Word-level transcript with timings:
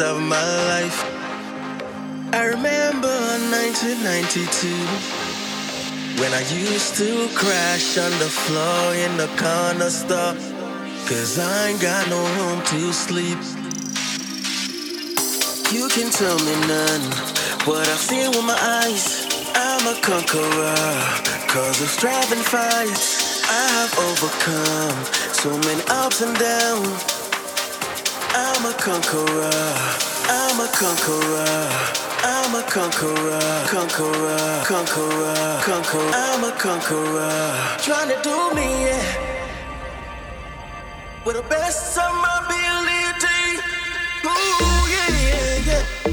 of 0.00 0.20
my 0.20 0.42
life. 0.68 1.04
I 2.32 2.46
remember 2.46 3.12
1992 3.52 4.68
when 6.20 6.32
I 6.32 6.40
used 6.48 6.96
to 6.96 7.28
crash 7.34 7.98
on 7.98 8.10
the 8.18 8.28
floor 8.28 8.94
in 8.94 9.16
the 9.16 9.28
corner 9.36 9.90
store. 9.90 10.34
Cause 11.06 11.38
I 11.38 11.68
ain't 11.68 11.80
got 11.82 12.08
no 12.08 12.24
home 12.38 12.62
to 12.72 12.92
sleep. 12.92 13.38
You 15.72 15.88
can 15.88 16.10
tell 16.10 16.38
me 16.38 16.54
none. 16.66 17.10
What 17.66 17.86
I 17.86 17.96
see 17.96 18.28
with 18.28 18.44
my 18.44 18.56
eyes, 18.84 19.26
I'm 19.54 19.86
a 19.86 20.00
conqueror. 20.00 20.96
Cause 21.48 21.80
of 21.82 21.88
striving 21.88 22.44
fights, 22.44 23.42
I 23.44 23.68
have 23.76 23.98
overcome 24.08 25.04
so 25.34 25.50
many 25.68 25.82
ups 25.88 26.22
and 26.22 26.36
downs. 26.38 27.19
I'm 28.62 28.66
a 28.66 28.74
conqueror. 28.74 29.50
I'm 30.28 30.60
a 30.60 30.68
conqueror. 30.68 31.70
I'm 32.22 32.54
a 32.54 32.62
conqueror. 32.62 33.40
Conqueror. 33.66 34.64
Conqueror. 34.66 35.60
Conqueror. 35.62 36.10
I'm 36.12 36.44
a 36.44 36.52
conqueror. 36.52 37.78
Trying 37.78 38.08
to 38.10 38.20
do 38.22 38.54
me, 38.54 38.84
yeah. 38.84 39.64
With 41.24 41.36
the 41.36 41.42
best 41.48 41.96
of 41.96 42.12
my 42.20 42.36
ability. 42.44 43.62
Ooh, 44.26 44.90
yeah, 44.92 45.08
yeah, 45.24 46.04
yeah. 46.04 46.09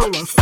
Got 0.00 0.39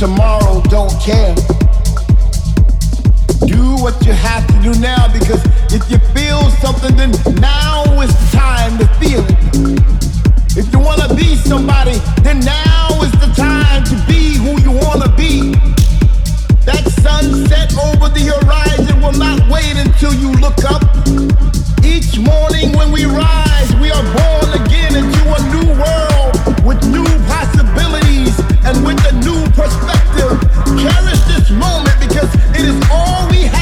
tomorrow 0.00 0.62
don't 0.70 0.98
care. 0.98 1.34
Do 3.44 3.76
what 3.84 4.00
you 4.06 4.14
have 4.14 4.46
to 4.46 4.56
do 4.62 4.72
now 4.80 5.12
because 5.12 5.44
if 5.70 5.90
you 5.90 5.98
feel 6.16 6.40
something, 6.64 6.96
then 6.96 7.10
now 7.38 7.84
is 8.00 8.08
the 8.08 8.38
time 8.38 8.78
to 8.78 8.86
feel 8.96 9.20
it. 9.28 10.56
If 10.56 10.72
you 10.72 10.78
wanna 10.78 11.14
be 11.14 11.36
somebody, 11.36 11.98
then 12.22 12.40
now 12.40 12.88
is 13.02 13.12
the 13.20 13.30
time 13.36 13.84
to 13.92 13.96
be 14.08 14.38
who 14.40 14.58
you 14.62 14.72
wanna 14.72 15.14
be. 15.16 15.52
That 16.64 16.84
sunset 17.04 17.68
over 17.76 18.08
the 18.08 18.24
horizon 18.32 19.02
will 19.02 19.18
not 19.26 19.50
wait 19.50 19.76
until 19.76 20.14
you 20.14 20.32
look 20.40 20.64
up. 20.64 20.80
Each 21.84 22.18
morning 22.18 22.72
when 22.72 22.90
we 22.90 23.04
rise, 23.04 23.70
we 23.76 23.90
are 23.90 24.06
born 24.16 24.64
again 24.64 24.96
into 24.96 25.22
a 25.28 25.40
new 25.52 25.68
world 25.76 26.64
with 26.64 26.80
new 26.88 27.04
possibilities 27.28 27.89
and 28.70 28.86
with 28.86 29.04
a 29.10 29.12
new 29.26 29.42
perspective. 29.50 30.30
Cherish 30.78 31.20
this 31.26 31.50
moment 31.50 31.96
because 31.98 32.32
it 32.54 32.64
is 32.70 32.78
all 32.90 33.28
we 33.28 33.42
have 33.42 33.59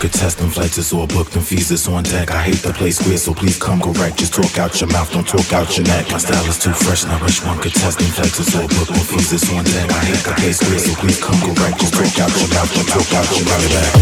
them? 0.00 0.50
Flights 0.50 0.78
is 0.78 0.92
all 0.92 1.06
booked, 1.06 1.34
and 1.34 1.44
fees 1.44 1.70
is 1.70 1.88
on 1.88 2.04
deck. 2.04 2.30
I 2.30 2.42
hate 2.42 2.62
to 2.62 2.72
play 2.72 2.90
square, 2.90 3.16
so 3.16 3.34
please 3.34 3.58
come 3.58 3.80
correct. 3.80 4.18
Just 4.18 4.34
talk 4.34 4.58
out 4.58 4.80
your 4.80 4.90
mouth, 4.90 5.12
don't 5.12 5.26
talk 5.26 5.52
out 5.52 5.76
your 5.76 5.86
neck. 5.86 6.10
My 6.10 6.18
style 6.18 6.44
is 6.46 6.58
too 6.58 6.72
fresh, 6.72 7.04
now 7.04 7.18
which 7.24 7.44
one 7.44 7.58
them? 7.96 8.06
Flights 8.08 8.38
is 8.38 8.54
all 8.54 8.68
booked, 8.68 8.90
and 8.90 9.06
fees 9.06 9.32
is 9.32 9.50
on 9.50 9.64
deck. 9.64 9.90
I 9.90 10.04
hate 10.04 10.24
to 10.24 10.34
play 10.34 10.52
square, 10.52 10.78
so 10.78 10.94
please 11.00 11.20
come 11.20 11.40
correct. 11.40 11.80
Just 11.80 11.94
talk 11.94 12.18
out 12.20 12.32
your 12.38 12.48
mouth, 12.54 12.70
don't 12.74 12.88
talk 12.88 13.10
out 13.14 13.28
your 13.34 13.46
neck. 13.74 13.92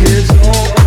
It's 0.00 0.30
all 0.46 0.77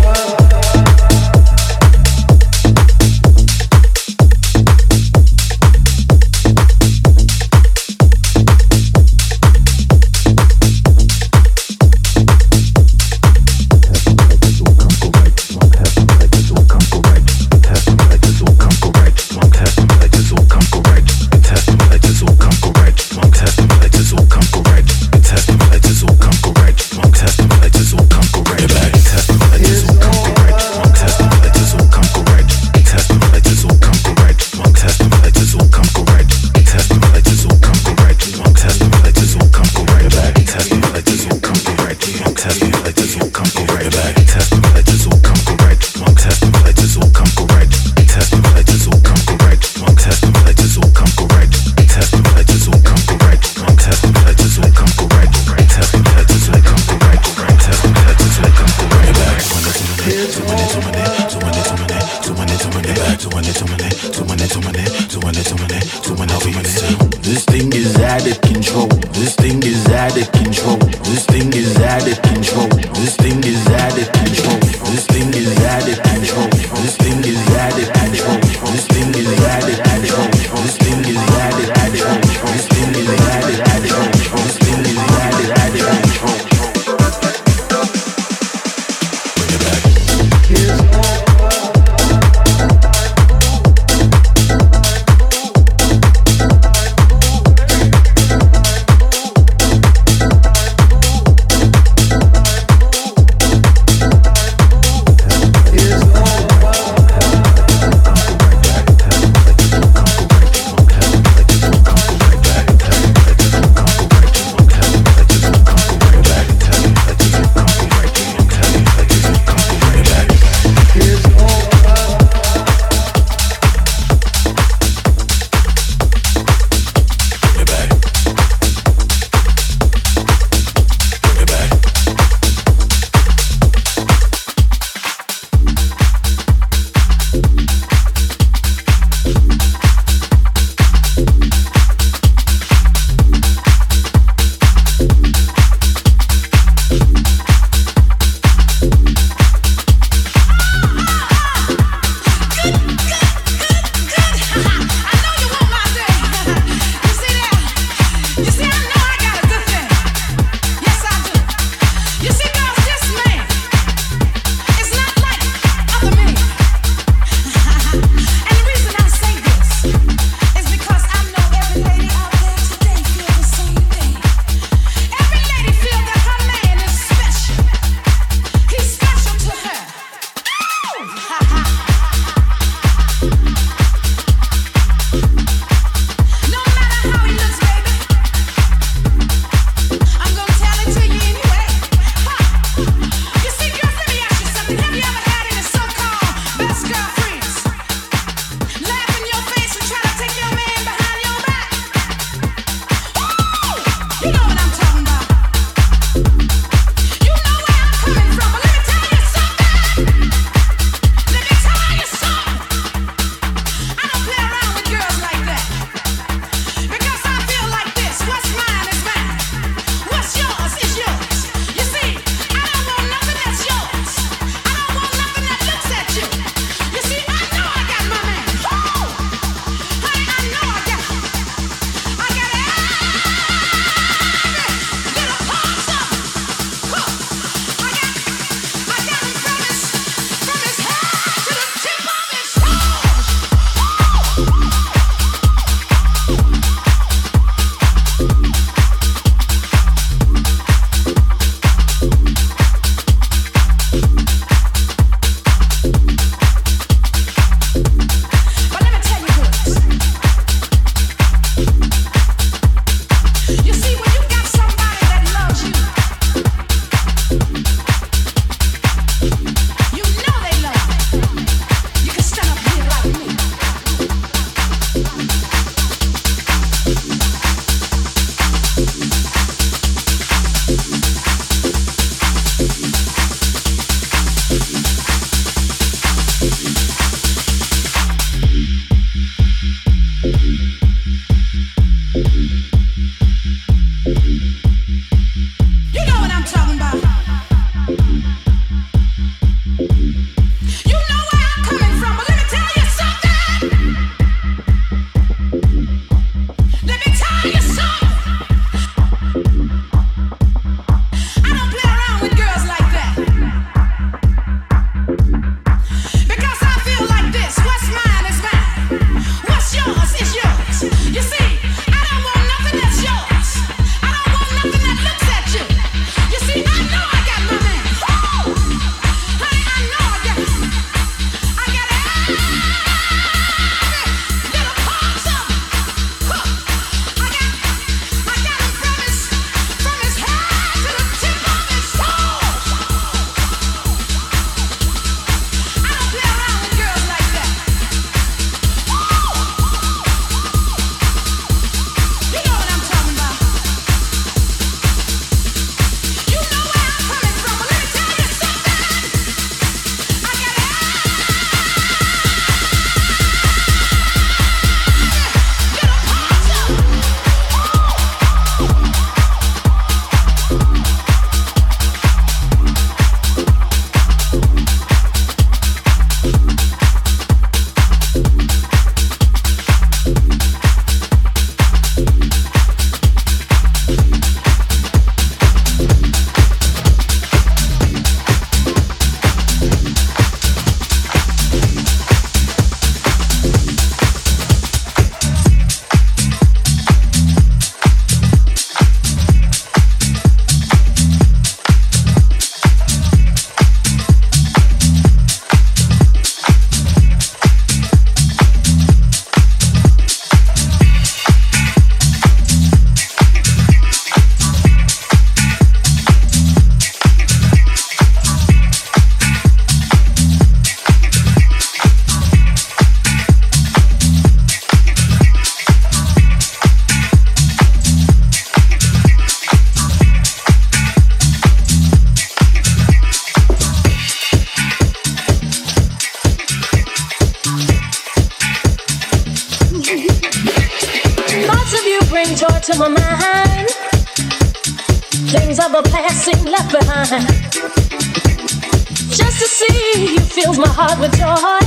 heart 450.72 450.98
with 450.98 451.12
joy. 451.12 451.60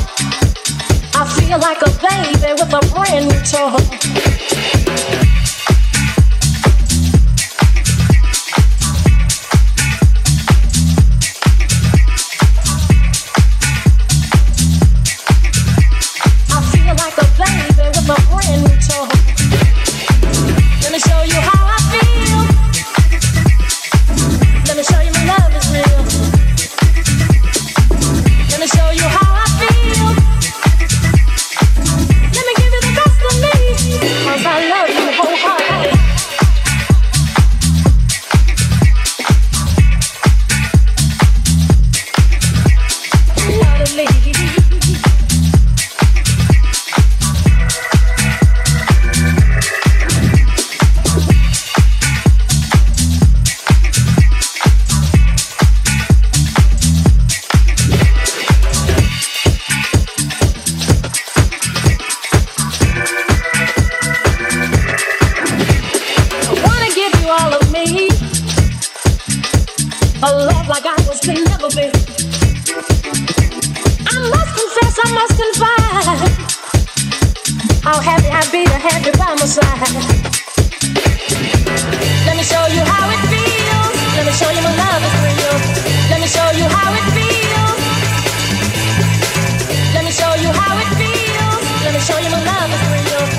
I 1.18 1.24
feel 1.38 1.60
like 1.60 1.82
a 1.82 1.92
baby 2.02 2.54
with 2.54 2.74
a 2.74 2.82
brand 2.94 3.28
new 3.30 3.42
toy. 3.46 4.05
how 77.96 78.02
happy 78.02 78.28
I'd 78.28 78.52
be 78.52 78.66
to 78.66 78.78
have 78.78 79.06
you 79.06 79.12
by 79.14 79.32
my 79.40 79.48
side. 79.48 79.80
Let 82.28 82.36
me 82.36 82.44
show 82.44 82.66
you 82.76 82.84
how 82.84 83.08
it 83.08 83.22
feels. 83.32 83.96
Let 84.18 84.26
me 84.28 84.34
show 84.36 84.50
you 84.52 84.62
my 84.68 84.76
love 84.76 85.04
is 85.08 85.16
real. 85.24 85.56
Let 86.12 86.20
me 86.20 86.28
show 86.28 86.50
you 86.60 86.68
how 86.76 86.92
it 86.92 87.06
feels. 87.16 87.80
Let 89.96 90.04
me 90.04 90.12
show 90.12 90.34
you 90.44 90.52
how 90.52 90.76
it 90.84 90.90
feels. 91.00 91.64
Let 91.86 91.94
me 91.94 92.02
show 92.02 92.20
you 92.20 92.30
my 92.36 92.44
love 92.44 92.72
is 92.76 92.84
real. 92.92 93.35